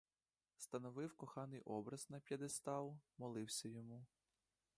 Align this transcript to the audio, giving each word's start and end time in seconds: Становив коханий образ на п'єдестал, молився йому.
Становив 0.57 1.15
коханий 1.15 1.59
образ 1.61 2.09
на 2.09 2.19
п'єдестал, 2.19 2.97
молився 3.17 3.67
йому. 3.69 4.05